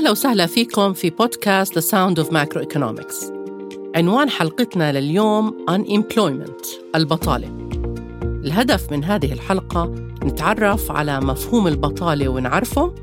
[0.00, 3.32] أهلا وسهلا فيكم في بودكاست The Sound of Macroeconomics.
[3.96, 7.68] عنوان حلقتنا لليوم Unemployment البطالة.
[8.22, 9.84] الهدف من هذه الحلقة
[10.24, 12.94] نتعرف على مفهوم البطالة ونعرفه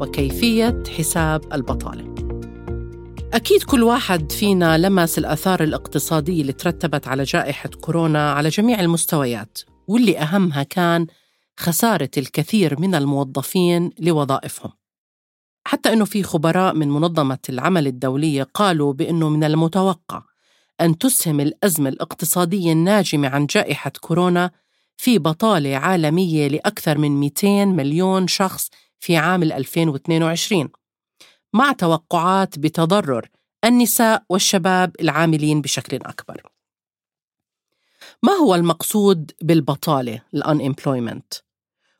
[0.00, 2.14] وكيفية حساب البطالة.
[3.32, 9.58] أكيد كل واحد فينا لمس الآثار الاقتصادية اللي ترتبت على جائحة كورونا على جميع المستويات
[9.88, 11.06] واللي أهمها كان
[11.56, 14.72] خسارة الكثير من الموظفين لوظائفهم.
[15.66, 20.22] حتى أنه في خبراء من منظمة العمل الدولية قالوا بأنه من المتوقع
[20.80, 24.50] أن تسهم الأزمة الاقتصادية الناجمة عن جائحة كورونا
[24.96, 28.70] في بطالة عالمية لأكثر من 200 مليون شخص
[29.00, 30.68] في عام 2022
[31.52, 33.28] مع توقعات بتضرر
[33.64, 36.42] النساء والشباب العاملين بشكل أكبر.
[38.22, 41.40] ما هو المقصود بالبطالة الانemployment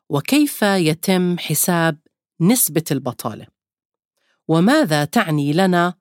[0.09, 1.97] وكيف يتم حساب
[2.41, 3.56] نسبة البطالة؟
[4.47, 5.93] وماذا تعني لنا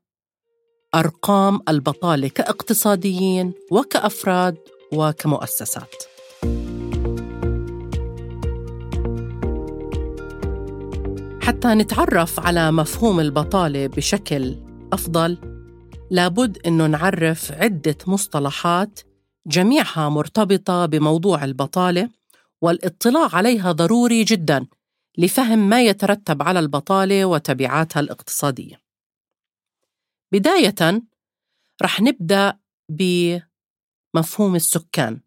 [0.94, 4.56] أرقام البطالة كاقتصاديين وكأفراد
[4.92, 5.94] وكمؤسسات؟
[11.42, 14.56] حتى نتعرف على مفهوم البطالة بشكل
[14.92, 15.38] أفضل
[16.10, 19.00] لابد أنه نعرف عدة مصطلحات
[19.46, 22.08] جميعها مرتبطة بموضوع البطالة
[22.62, 24.66] والاطلاع عليها ضروري جدا.
[25.18, 28.80] لفهم ما يترتب على البطالة وتبعاتها الاقتصادية.
[30.32, 31.02] بداية
[31.82, 35.20] رح نبدأ بمفهوم السكان.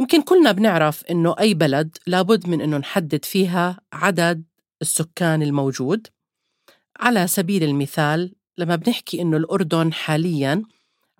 [0.00, 4.44] يمكن كلنا بنعرف إنه أي بلد لابد من إنه نحدد فيها عدد
[4.82, 6.06] السكان الموجود.
[7.00, 10.64] على سبيل المثال لما بنحكي إنه الأردن حالياً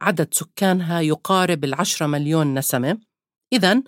[0.00, 2.98] عدد سكانها يقارب العشرة مليون نسمة
[3.52, 3.83] إذا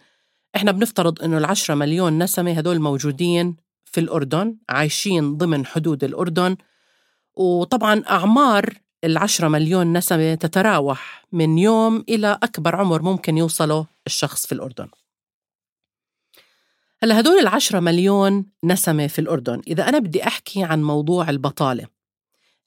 [0.57, 6.57] إحنا بنفترض إنه العشرة مليون نسمة هدول موجودين في الأردن عايشين ضمن حدود الأردن
[7.35, 8.75] وطبعا أعمار
[9.05, 14.89] العشرة مليون نسمة تتراوح من يوم إلى أكبر عمر ممكن يوصله الشخص في الأردن
[17.03, 21.87] هلأ هدول العشرة مليون نسمة في الأردن إذا أنا بدي أحكي عن موضوع البطالة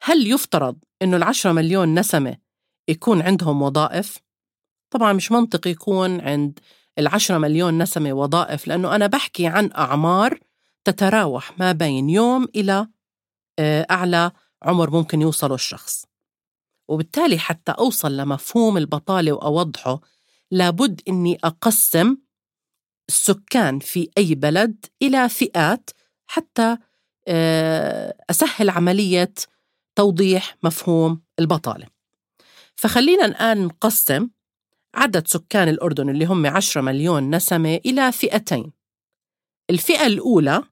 [0.01, 2.37] هل يفترض إنه العشرة مليون نسمة
[2.87, 4.17] يكون عندهم وظائف؟
[4.89, 6.59] طبعا مش منطقي يكون عند
[6.99, 10.39] العشرة مليون نسمة وظائف لأنه أنا بحكي عن أعمار
[10.83, 12.87] تتراوح ما بين يوم إلى
[13.59, 14.31] آه، أعلى
[14.63, 16.05] عمر ممكن يوصله الشخص.
[16.87, 19.99] وبالتالي حتى أوصل لمفهوم البطالة وأوضحه
[20.51, 22.17] لابد أني أقسم
[23.09, 25.89] السكان في أي بلد إلى فئات
[26.27, 26.77] حتى
[27.27, 29.33] آه، أسهل عملية
[29.95, 31.87] توضيح مفهوم البطالة.
[32.75, 34.29] فخلينا الآن نقسم
[34.95, 38.73] عدد سكان الأردن اللي هم 10 مليون نسمة إلى فئتين.
[39.69, 40.63] الفئة الأولى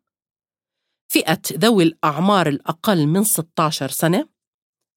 [1.12, 4.30] فئة ذوي الأعمار الأقل من 16 سنة.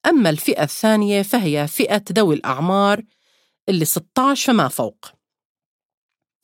[0.07, 3.03] أما الفئة الثانية فهي فئة ذوي الأعمار
[3.69, 5.07] اللي 16 فما فوق.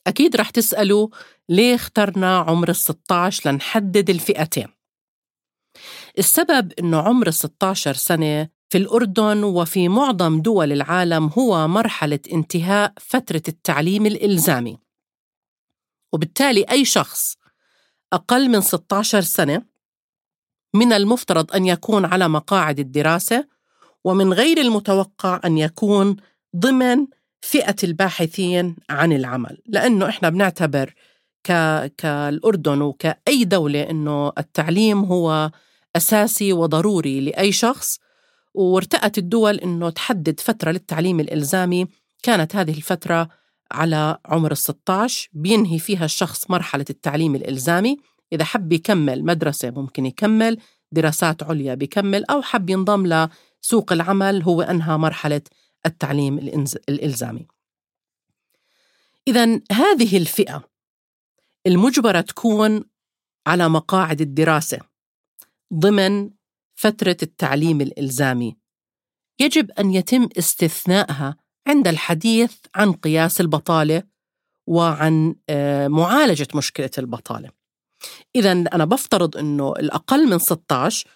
[0.07, 1.07] أكيد رح تسألوا
[1.49, 4.67] ليه اخترنا عمر ال 16 لنحدد الفئتين؟
[6.19, 12.93] السبب إنه عمر ال 16 سنة في الأردن وفي معظم دول العالم هو مرحلة انتهاء
[12.99, 14.77] فترة التعليم الإلزامي.
[16.13, 17.37] وبالتالي أي شخص
[18.13, 19.65] أقل من 16 سنة
[20.73, 23.47] من المفترض أن يكون على مقاعد الدراسة
[24.03, 26.15] ومن غير المتوقع أن يكون
[26.55, 27.07] ضمن
[27.41, 29.57] فئة الباحثين عن العمل.
[29.65, 30.93] لأنه إحنا بنعتبر
[31.43, 31.51] ك...
[31.97, 35.51] كالأردن وكأي دولة أنه التعليم هو
[35.95, 37.99] أساسي وضروري لأي شخص
[38.53, 41.87] وارتأت الدول أنه تحدد فترة للتعليم الإلزامي.
[42.23, 43.29] كانت هذه الفترة
[43.71, 47.97] على عمر ال16 بينهي فيها الشخص مرحلة التعليم الإلزامي.
[48.33, 50.57] إذا حب يكمل مدرسة ممكن يكمل
[50.91, 53.27] دراسات عليا بيكمل أو حب ينضم
[53.63, 55.41] لسوق العمل هو أنهى مرحلة
[55.85, 56.37] التعليم
[56.89, 57.47] الإلزامي.
[59.27, 60.63] إذا هذه الفئة
[61.67, 62.83] المجبرة تكون
[63.47, 64.79] على مقاعد الدراسة
[65.73, 66.29] ضمن
[66.81, 68.57] فترة التعليم الإلزامي.
[69.39, 71.37] يجب أن يتم استثنائها
[71.67, 74.03] عند الحديث عن قياس البطالة
[74.67, 77.49] وعن آه، معالجة مشكلة البطالة.
[78.35, 81.07] إذا أنا بفترض أنه الأقل من 16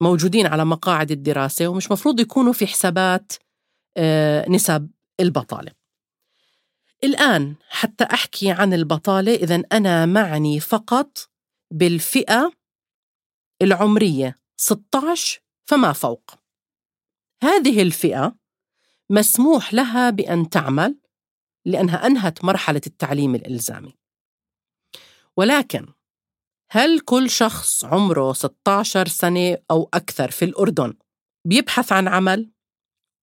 [0.00, 3.32] موجودين على مقاعد الدراسة ومش مفروض يكونوا في حسابات
[3.96, 4.90] آه، نسب
[5.20, 5.72] البطالة.
[7.04, 11.30] الآن حتى أحكي عن البطالة إذا أنا معني فقط
[11.70, 12.52] بالفئة
[13.62, 14.41] العمرية.
[14.62, 16.30] 16 فما فوق
[17.42, 18.36] هذه الفئة
[19.10, 20.98] مسموح لها بأن تعمل
[21.66, 23.98] لأنها أنهت مرحلة التعليم الإلزامي
[25.36, 25.86] ولكن
[26.70, 30.94] هل كل شخص عمره 16 سنة أو أكثر في الأردن
[31.44, 32.50] بيبحث عن عمل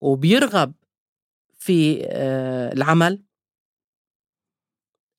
[0.02, 0.74] وبيرغب
[1.58, 3.22] في آه، العمل؟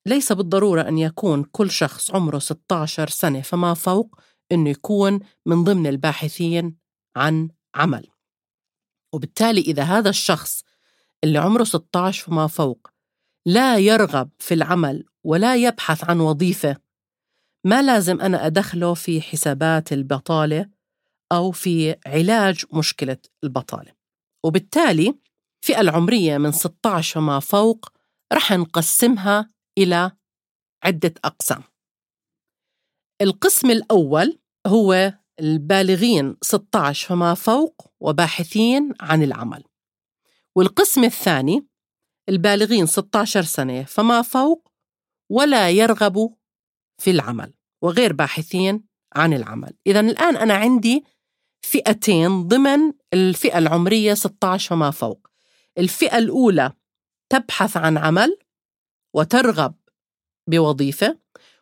[0.06, 4.20] ليس بالضرورة أن يكون كل شخص عمره 16 سنة فما فوق
[4.52, 6.76] أنه يكون من ضمن الباحثين
[7.16, 8.08] عن عمل.
[9.14, 10.64] وبالتالي إذا هذا الشخص
[11.24, 12.90] اللي عمره 16 فما فوق
[13.46, 16.76] لا يرغب في العمل ولا يبحث عن وظيفة
[17.64, 20.70] ما لازم أنا أدخله في حسابات البطالة
[21.32, 23.92] أو في علاج مشكلة البطالة.
[24.44, 25.14] وبالتالي
[25.62, 27.88] الفئة العمرية من 16 فما فوق
[28.32, 29.48] رح نقسمها
[29.78, 30.10] إلى
[30.84, 31.62] عدة أقسام.
[33.22, 39.64] القسم الأول هو البالغين 16 فما فوق وباحثين عن العمل.
[40.54, 41.66] والقسم الثاني
[42.28, 44.72] البالغين 16 سنة فما فوق
[45.30, 46.30] ولا يرغبوا
[46.98, 48.84] في العمل وغير باحثين
[49.16, 49.72] عن العمل.
[49.86, 51.04] إذا الآن أنا عندي
[51.62, 55.28] فئتين ضمن الفئة العمرية 16 فما فوق.
[55.78, 56.72] الفئة الأولى
[57.28, 58.38] تبحث عن عمل
[59.14, 59.74] وترغب
[60.46, 61.18] بوظيفة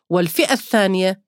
[0.09, 1.23] والفئة الثانية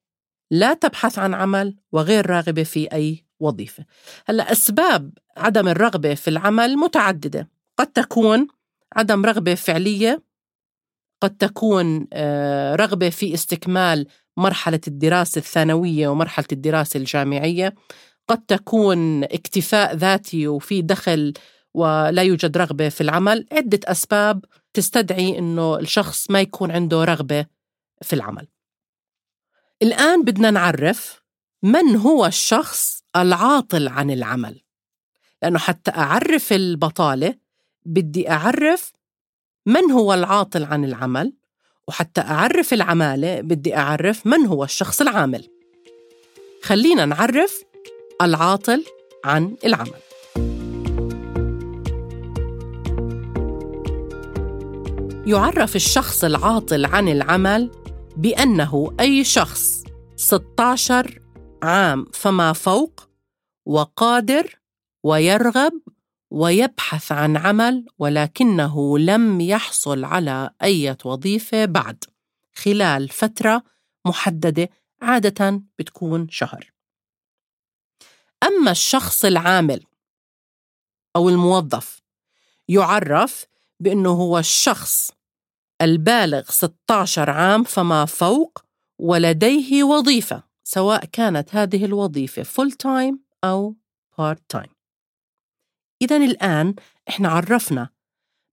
[0.54, 3.84] لا تبحث عن عمل وغير راغبة في أي وظيفة.
[4.26, 7.50] هلأ أسباب عدم الرغبة في العمل متعددة.
[7.78, 8.48] قد تكون
[8.96, 10.22] عدم رغبة فعلية
[11.22, 14.06] قد تكون آه، رغبة في استكمال
[14.36, 17.74] مرحلة الدراسة الثانوية ومرحلة الدراسة الجامعية.
[18.28, 21.32] قد تكون اكتفاء ذاتي وفي دخل
[21.74, 23.46] ولا يوجد رغبة في العمل.
[23.52, 27.46] عدة أسباب تستدعي أنه الشخص ما يكون عنده رغبة
[28.02, 28.53] في العمل.
[29.84, 31.22] الآن بدنا نعرف
[31.62, 34.60] من هو الشخص العاطل عن العمل.
[35.42, 37.34] لأنه حتى أعرف البطالة
[37.86, 38.92] بدي أعرف
[39.66, 41.32] من هو العاطل عن العمل
[41.88, 45.48] وحتى أعرف العمالة بدي أعرف من هو الشخص العامل.
[46.62, 47.62] خلينا نعرف
[48.22, 48.84] العاطل
[49.24, 50.00] عن العمل.
[55.26, 57.70] يعرف الشخص العاطل عن العمل
[58.16, 59.73] بأنه أي شخص.
[60.24, 61.20] 16
[61.62, 63.08] عام فما فوق
[63.66, 64.60] وقادر
[65.02, 65.72] ويرغب
[66.30, 72.04] ويبحث عن عمل ولكنه لم يحصل على أي وظيفة بعد
[72.54, 73.62] خلال فترة
[74.06, 74.70] محددة
[75.02, 76.72] عادة بتكون شهر.
[78.42, 79.84] أما الشخص العامل
[81.16, 82.02] أو الموظف
[82.68, 83.44] يعرف
[83.80, 85.10] بأنه هو الشخص
[85.82, 88.63] البالغ 16 عام فما فوق
[88.98, 93.76] ولديه وظيفة سواء كانت هذه الوظيفة full time أو
[94.18, 94.74] part time
[96.02, 96.74] إذا الآن
[97.08, 97.88] إحنا عرفنا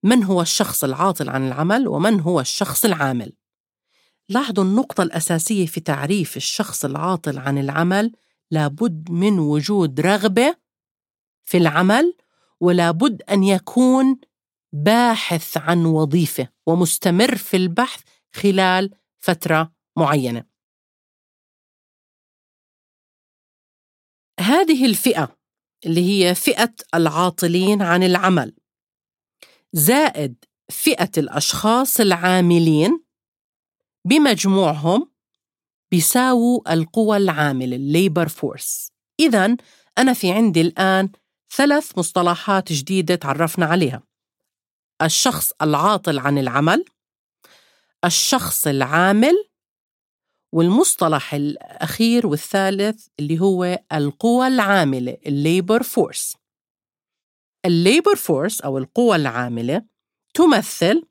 [0.04, 3.34] من هو الشخص العاطل عن العمل ومن هو الشخص العامل.
[4.30, 8.12] لاحظوا النقطة الأساسية في تعريف الشخص العاطل عن العمل
[8.52, 10.56] لابد من وجود رغبة
[11.44, 12.18] في العمل
[12.60, 14.20] ولابد أن يكون
[14.74, 18.02] باحث عن وظيفة ومستمر في البحث
[18.34, 20.46] خلال فترة معينة.
[24.40, 25.38] هذه الفئة
[25.86, 28.56] اللي هي فئة العاطلين عن العمل.
[29.74, 33.04] زائد فئة الأشخاص العاملين
[34.06, 35.12] بمجموعهم
[35.92, 39.57] بيساووا القوى العاملة ال labor force إذا
[39.98, 41.12] أنا في عندي الآن
[41.56, 44.04] ثلاث مصطلحات جديدة تعرفنا عليها.
[45.02, 46.86] الشخص العاطل عن العمل
[48.06, 49.51] الشخص العامل
[50.52, 56.35] والمصطلح الأخير والثالث اللي هو القوى العاملة ال labor force
[57.66, 59.86] ال labor force أو القوى العاملة
[60.34, 61.04] تمثل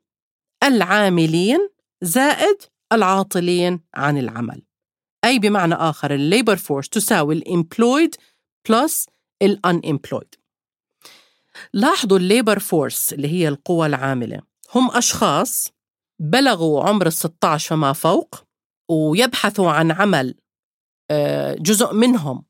[0.63, 1.69] العاملين
[2.01, 2.57] زائد
[2.93, 4.61] العاطلين عن العمل.
[5.25, 8.15] أي بمعنى آخر ال labor force تساوي الامبلويد
[8.69, 9.07] بلس
[9.43, 10.39] الانemployed
[11.73, 14.41] لاحظوا ال labor force اللي هي القوى العاملة.
[14.75, 15.69] هم أشخاص
[16.19, 18.35] بلغوا عمر ال 16 فما فوق
[18.91, 20.35] ويبحثوا عن عمل
[21.11, 22.45] آه، جزء منهم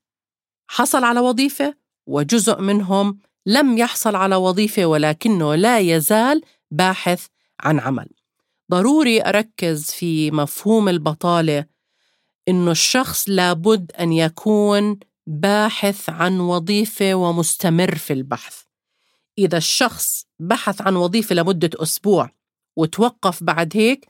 [0.67, 1.75] حصل على وظيفة
[2.07, 7.25] وجزء منهم لم يحصل على وظيفة ولكنه لا يزال باحث
[7.59, 8.09] عن عمل.
[8.71, 11.65] ضروري أركز في مفهوم البطالة
[12.47, 18.61] إنه الشخص لابد أن يكون باحث عن وظيفة ومستمر في البحث.
[19.37, 22.29] إذا الشخص بحث عن وظيفة لمدة أسبوع
[22.75, 24.07] وتوقف بعد هيك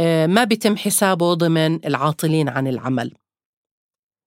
[0.00, 3.12] ما بيتم حسابه ضمن العاطلين عن العمل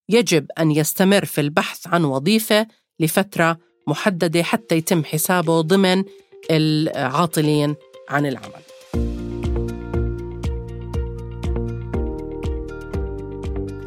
[0.10, 2.68] يجب أن يستمر في البحث عن وظيفة
[3.00, 3.58] لفترة
[3.88, 6.04] محددة حتى يتم حسابه ضمن
[6.52, 7.76] العاطلين
[8.10, 8.62] عن العمل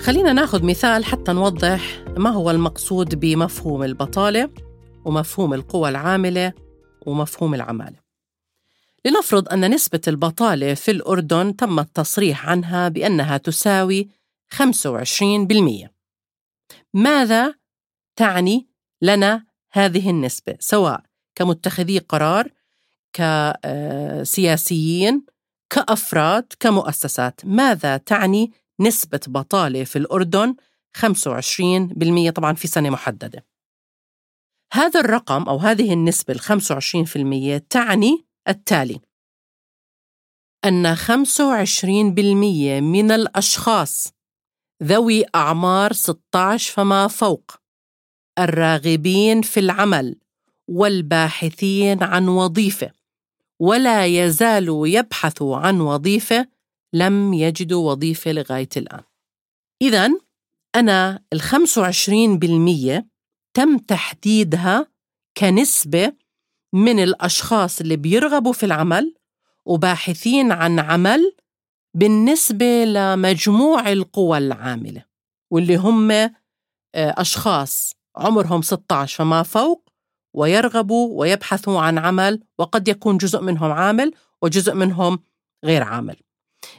[0.00, 4.50] خلينا ناخذ مثال حتى نوضح ما هو المقصود بمفهوم البطالة
[5.04, 6.52] ومفهوم القوى العاملة
[7.06, 8.09] ومفهوم العمالة.
[9.04, 14.09] لنفرض أن نسبة البطالة في الأردن تم التصريح عنها بأنها تساوي
[14.54, 15.88] 25%.
[16.95, 17.54] ماذا
[18.16, 18.69] تعني
[19.02, 21.02] لنا هذه النسبة؟ سواء
[21.35, 22.49] كمتخذي قرار
[23.12, 25.26] كسياسيين
[25.71, 27.40] كأفراد كمؤسسات.
[27.45, 30.54] ماذا تعني نسبة بطالة في الأردن
[30.99, 33.45] 25% طبعا في سنة محددة.
[34.73, 36.40] هذا الرقم أو هذه النسبة ال
[37.61, 39.00] 25% تعني التالي
[40.64, 41.04] أن 25%
[42.82, 44.09] من الأشخاص
[44.82, 47.52] ذوي أعمار 16 فما فوق
[48.38, 50.16] الراغبين في العمل
[50.68, 52.92] والباحثين عن وظيفة
[53.61, 56.49] ولا يزالوا يبحثوا عن وظيفة
[56.92, 59.02] لم يجدوا وظيفة لغاية الآن.
[59.82, 60.11] إذا
[60.76, 63.04] أنا ال 25%
[63.54, 64.87] تم تحديدها
[65.37, 66.12] كنسبة
[66.72, 69.14] من الأشخاص اللي بيرغبوا في العمل
[69.64, 71.36] وباحثين عن عمل
[71.94, 75.04] بالنسبة لمجموع القوى العاملة
[75.50, 76.30] واللي هم آه،
[76.94, 79.90] أشخاص عمرهم 16 فما فوق
[80.34, 84.12] ويرغبوا ويبحثوا عن عمل وقد يكون جزء منهم عامل
[84.42, 85.18] وجزء منهم
[85.64, 86.16] غير عامل.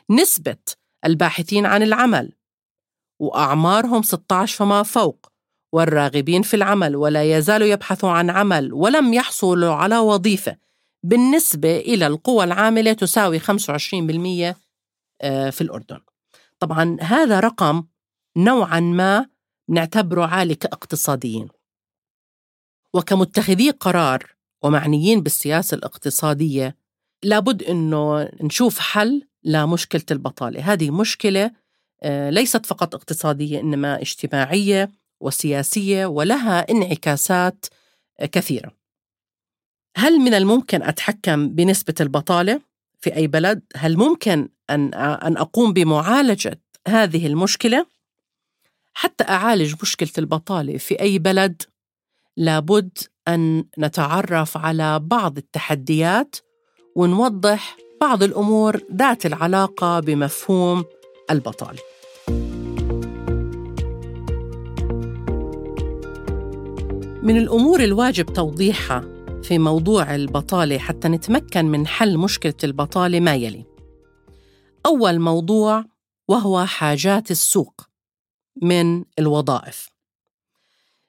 [0.10, 0.58] نسبة
[1.06, 2.34] الباحثين عن العمل
[3.20, 5.31] وأعمارهم 16 فما فوق
[5.72, 10.58] والراغبين في العمل ولا يزالوا يبحثوا عن عمل ولم يحصلوا على وظيفة
[11.04, 14.56] بالنسبة إلى القوى العاملة تساوي 25%
[15.22, 16.00] آه، في الأردن.
[16.60, 17.84] طبعا هذا رقم
[18.38, 19.26] نوعا ما
[19.70, 21.48] نعتبره عالي كاقتصاديين.
[22.94, 26.76] وكمتخذي قرار ومعنيين بالسياسة الاقتصادية
[27.24, 31.52] لابد أنه نشوف حل لمشكلة البطالة هذه مشكلة
[32.04, 37.66] آه، ليست فقط اقتصادية إنما اجتماعية وسياسية ولها انعكاسات
[38.32, 38.72] كثيرة
[39.98, 42.62] هل من الممكن أتحكم بنسبة البطالة
[43.00, 47.86] في أي بلد؟ هل ممكن أن أن أقوم بمعالجة هذه المشكلة؟
[48.94, 51.62] حتى أعالج مشكلة البطالة في أي بلد
[52.38, 52.98] لابد
[53.28, 56.36] أن نتعرف على بعض التحديات
[56.96, 60.86] ونوضح بعض الأمور ذات العلاقة بمفهوم
[61.32, 61.91] البطالة.
[67.24, 69.00] من الأمور الواجب توضيحها
[69.44, 73.66] في موضوع البطالة حتى نتمكن من حل مشكلة البطالة ما يلي.
[74.86, 75.86] أول موضوع
[76.28, 77.82] وهو حاجات السوق
[78.62, 79.90] من الوظائف.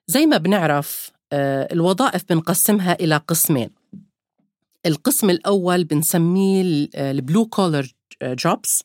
[0.06, 3.70] زي ما بنعرف آه، الوظائف بنقسمها إلى قسمين
[4.86, 8.82] القسم الأول بنسميه البلو كولر jobs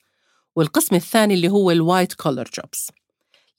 [0.55, 2.87] والقسم الثاني اللي هو ال white collar jobs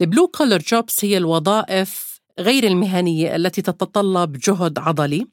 [0.01, 5.27] ال blue collar jobs هي الوظائف غير المهنية التي تتطلب جهد عضلي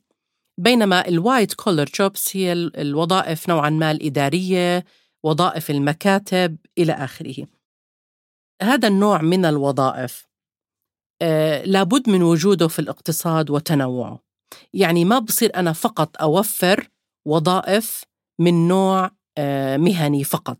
[0.57, 4.85] بينما ال white collar jobs هي الوظائف نوعا ما الإدارية
[5.23, 7.47] وظائف المكاتب إلى آخره.
[8.61, 10.27] هذا النوع من الوظائف
[11.21, 14.19] آه، لابد من وجوده في الاقتصاد وتنوعه.
[14.73, 16.89] يعني ما بصير أنا فقط أوفر
[17.27, 18.03] وظائف
[18.39, 20.59] من نوع آه، مهني فقط.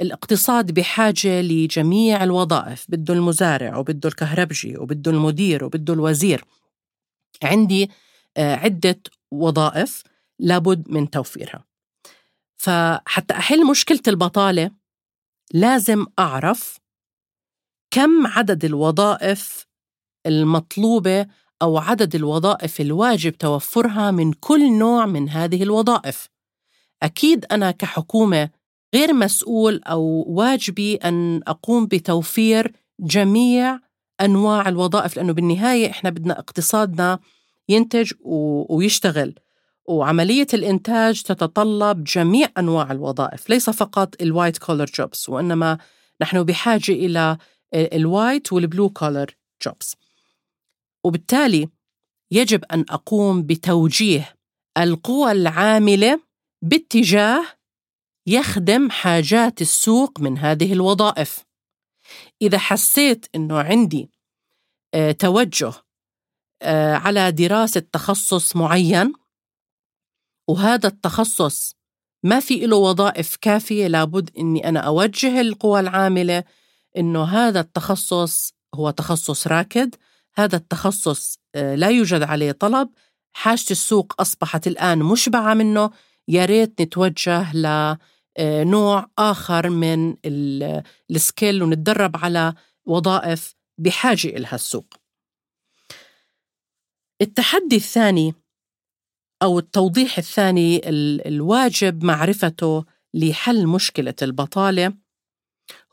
[0.00, 6.44] الاقتصاد بحاجة لجميع الوظائف بده المزارع وبده الكهربجي وبده المدير وبده الوزير
[7.42, 7.90] عندي
[8.36, 9.00] آه، عدة
[9.30, 10.02] وظائف
[10.38, 11.64] لابد من توفيرها
[12.56, 14.70] فحتى أحل مشكلة البطالة
[15.54, 16.78] لازم أعرف
[17.90, 19.66] كم عدد الوظائف
[20.26, 21.26] المطلوبة
[21.62, 26.28] أو عدد الوظائف الواجب توفرها من كل نوع من هذه الوظائف.
[27.02, 28.50] أكيد أنا كحكومة
[28.94, 33.80] غير مسؤول أو واجبي أن أقوم بتوفير جميع
[34.20, 37.18] أنواع الوظائف لأنه بالنهاية إحنا بدنا اقتصادنا
[37.68, 38.12] ينتج
[38.70, 39.34] ويشتغل.
[39.88, 45.78] وعملية الإنتاج تتطلب جميع أنواع الوظائف ليس فقط الوايت كولر جوبز وإنما
[46.20, 47.38] نحن بحاجة إلى
[47.74, 49.94] الوايت والبلو كولر جوبز
[51.04, 51.68] وبالتالي
[52.30, 54.34] يجب أن أقوم بتوجيه
[54.78, 56.20] القوى العاملة
[56.62, 57.44] باتجاه
[58.28, 61.44] يخدم حاجات السوق من هذه الوظائف.
[62.42, 64.10] إذا حسيت إنه عندي
[64.94, 65.72] آه، توجه
[66.62, 69.12] آه، على دراسة تخصص معين
[70.48, 71.74] وهذا التخصص
[72.22, 76.44] ما في له وظائف كافية لابد إني أنا أوجه القوى العاملة
[76.96, 79.94] إنه هذا التخصص هو تخصص راكد
[80.34, 82.88] هذا التخصص آه، لا يوجد عليه طلب
[83.32, 85.90] حاجة السوق أصبحت الآن مشبعة منه
[86.28, 87.98] يا ريت نتوجه لنوع
[88.38, 90.16] آه، آخر من
[91.10, 92.54] السكيل ونتدرب على
[92.86, 94.94] وظائف بحاجة إلها السوق.
[97.20, 98.34] التحدي الثاني
[99.42, 100.80] أو التوضيح الثاني
[101.28, 104.94] الواجب معرفته لحل مشكلة البطالة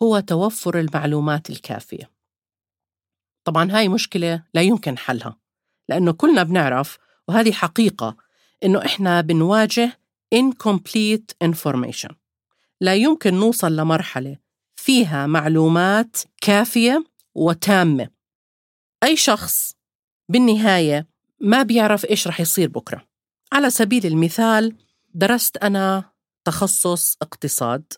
[0.03, 2.11] هو توفر المعلومات الكافية.
[3.43, 5.37] طبعا هاي مشكلة لا يمكن حلها
[5.89, 6.97] لأنه كلنا بنعرف
[7.27, 8.17] وهذه حقيقة
[8.63, 9.99] إنه إحنا بنواجه
[10.35, 12.24] incomplete information.
[12.81, 14.37] لا يمكن نوصل لمرحلة
[14.75, 17.05] فيها معلومات كافية
[17.35, 18.09] وتامة.
[19.03, 19.73] أي شخص
[20.29, 21.07] بالنهاية
[21.39, 23.07] ما بيعرف إيش رح يصير بكرة.
[23.53, 24.77] على سبيل المثال
[25.13, 26.11] درست أنا
[26.45, 27.93] تخصص اقتصاد.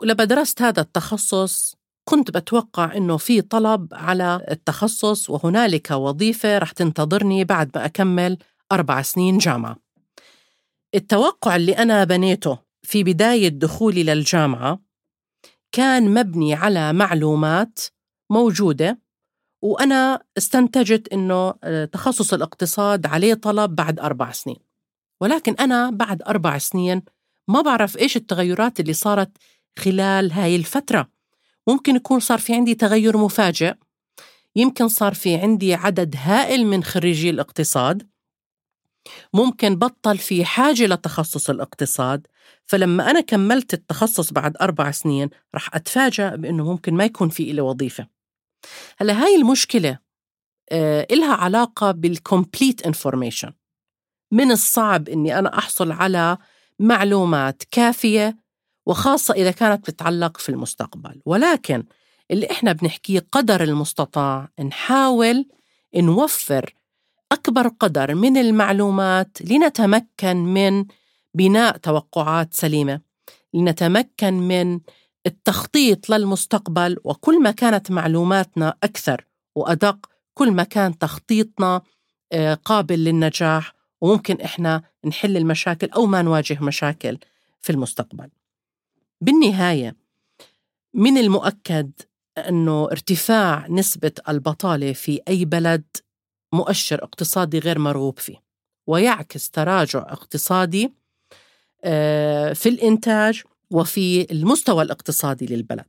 [0.00, 7.44] ولما درست هذا التخصص كنت بتوقع إنه في طلب على التخصص وهنالك وظيفة رح تنتظرني
[7.44, 8.38] بعد ما أكمل
[8.72, 9.76] أربع سنين جامعة.
[10.94, 14.80] التوقع اللي أنا بنيته في بداية دخولي للجامعة
[15.72, 17.78] كان مبني على معلومات
[18.30, 19.00] موجودة
[19.62, 21.50] وأنا استنتجت إنه
[21.84, 24.56] تخصص الاقتصاد عليه طلب بعد أربع سنين.
[25.20, 27.02] ولكن أنا بعد أربع سنين
[27.48, 29.30] ما بعرف إيش التغيرات اللي صارت
[29.78, 31.08] خلال هاي الفترة.
[31.68, 33.74] ممكن يكون صار في عندي تغير مفاجئ
[34.56, 38.08] يمكن صار في عندي عدد هائل من خريجي الاقتصاد
[39.34, 42.26] ممكن بطل في حاجة لتخصص الاقتصاد
[42.66, 47.60] فلما أنا كملت التخصص بعد أربع سنين رح أتفاجأ بأنه ممكن ما يكون في إلي
[47.60, 48.06] وظيفة.
[48.98, 49.98] هلأ هاي المشكلة
[50.72, 53.52] آه إلها علاقة بال complete information
[54.32, 56.38] من الصعب أني أنا أحصل على
[56.78, 58.38] معلومات كافية
[58.86, 61.22] وخاصة إذا كانت بتتعلق في المستقبل.
[61.26, 61.84] ولكن
[62.30, 65.48] اللي إحنا بنحكيه قدر المستطاع نحاول
[65.96, 66.74] نوفر
[67.34, 70.84] أكبر قدر من المعلومات لنتمكن من
[71.34, 73.00] بناء توقعات سليمة
[73.54, 74.80] لنتمكن من
[75.26, 81.82] التخطيط للمستقبل وكل ما كانت معلوماتنا أكثر وأدق كل ما كان تخطيطنا
[82.32, 87.18] آه، قابل للنجاح وممكن إحنا نحل المشاكل أو ما نواجه مشاكل
[87.60, 88.28] في المستقبل.
[89.20, 89.96] بالنهاية
[90.94, 91.90] من المؤكد
[92.38, 95.84] أنه ارتفاع نسبة البطالة في أي بلد
[96.54, 98.36] مؤشر اقتصادي غير مرغوب فيه
[98.86, 100.92] ويعكس تراجع اقتصادي
[101.84, 105.86] آه، في الإنتاج وفي المستوى الاقتصادي للبلد.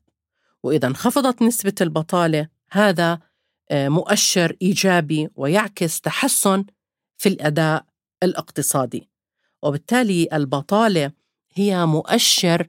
[0.63, 3.19] وإذا انخفضت نسبة البطالة هذا
[3.71, 6.65] آه، مؤشر إيجابي ويعكس تحسن
[7.17, 7.85] في الأداء
[8.23, 9.09] الاقتصادي.
[9.63, 11.11] وبالتالي البطالة
[11.53, 12.67] هي مؤشر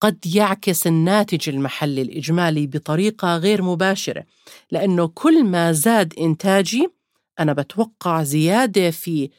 [0.00, 4.24] قد يعكس الناتج المحلي الإجمالي بطريقة غير مباشرة
[4.70, 6.88] لأنه كل ما زاد إنتاجي
[7.40, 9.30] أنا بتوقع زيادة في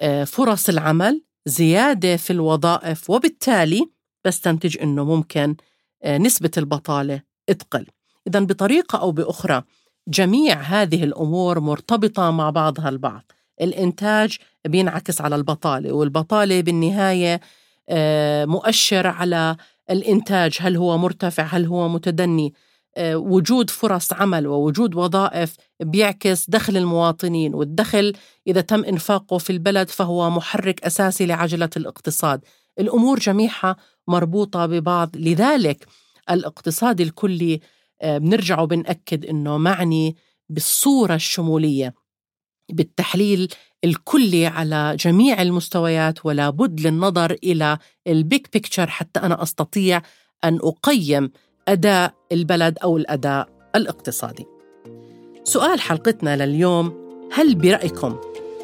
[0.00, 3.90] آه، فرص العمل زيادة في الوظائف وبالتالي
[4.24, 5.56] بستنتج أنه ممكن
[6.02, 7.86] آه، نسبة البطالة تقل.
[8.26, 9.62] إذا بطريقة أو بأخرى
[10.08, 13.32] جميع هذه الأمور مرتبطة مع بعضها البعض.
[13.60, 17.40] الإنتاج بينعكس على البطالة والبطالة بالنهاية
[17.88, 19.56] آه، مؤشر على
[19.90, 22.54] الإنتاج هل هو مرتفع هل هو متدني.
[22.98, 28.12] آه، وجود فرص عمل ووجود وظائف بيعكس دخل المواطنين والدخل
[28.46, 32.44] إذا تم إنفاقه في البلد فهو محرك أساسي لعجلة الاقتصاد.
[32.78, 33.76] الأمور جميعها
[34.08, 35.16] مربوطة ببعض.
[35.16, 35.86] لذلك
[36.30, 37.60] الاقتصاد الكلي
[38.02, 40.16] آه، بنرجع وبنأكد أنه معني
[40.48, 42.05] بالصورة الشمولية.
[42.68, 43.48] بالتحليل
[43.84, 50.02] الكلي على جميع المستويات ولا بد للنظر إلى البيك بيكتشر حتى أنا أستطيع
[50.44, 51.30] أن أقيم
[51.68, 54.46] أداء البلد أو الأداء الاقتصادي
[55.44, 58.16] سؤال حلقتنا لليوم هل برأيكم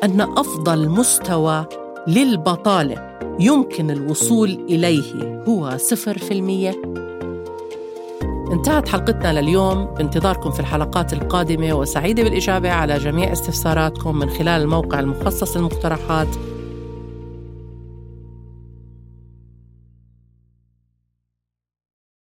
[0.04, 1.66] أن أفضل مستوى
[2.06, 7.01] للبطالة يمكن الوصول إليه هو صفر في المية؟
[8.52, 9.84] انتهت حلقتنا لليوم.
[9.84, 16.28] بانتظاركم في الحلقات القادمة وسعيدة بالإجابة على جميع استفساراتكم من خلال الموقع المخصص للمقترحات.